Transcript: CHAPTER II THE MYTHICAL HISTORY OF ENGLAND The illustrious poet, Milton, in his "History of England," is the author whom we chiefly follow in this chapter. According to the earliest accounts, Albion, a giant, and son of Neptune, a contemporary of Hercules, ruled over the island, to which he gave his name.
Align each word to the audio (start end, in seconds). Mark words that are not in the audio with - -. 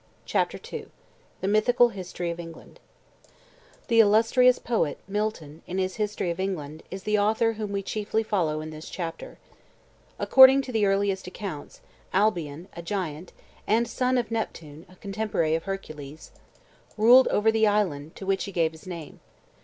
CHAPTER 0.25 0.57
II 0.73 0.87
THE 1.41 1.47
MYTHICAL 1.47 1.89
HISTORY 1.89 2.31
OF 2.31 2.39
ENGLAND 2.39 2.79
The 3.87 3.99
illustrious 3.99 4.57
poet, 4.57 4.97
Milton, 5.07 5.61
in 5.67 5.77
his 5.77 5.97
"History 5.97 6.31
of 6.31 6.39
England," 6.39 6.81
is 6.89 7.03
the 7.03 7.19
author 7.19 7.53
whom 7.53 7.71
we 7.71 7.83
chiefly 7.83 8.23
follow 8.23 8.61
in 8.61 8.71
this 8.71 8.89
chapter. 8.89 9.37
According 10.17 10.63
to 10.63 10.71
the 10.71 10.87
earliest 10.87 11.27
accounts, 11.27 11.81
Albion, 12.13 12.67
a 12.75 12.81
giant, 12.81 13.31
and 13.67 13.87
son 13.87 14.17
of 14.17 14.31
Neptune, 14.31 14.87
a 14.89 14.95
contemporary 14.95 15.53
of 15.53 15.65
Hercules, 15.65 16.31
ruled 16.97 17.27
over 17.27 17.51
the 17.51 17.67
island, 17.67 18.15
to 18.15 18.25
which 18.25 18.45
he 18.45 18.51
gave 18.51 18.71
his 18.71 18.87
name. 18.87 19.19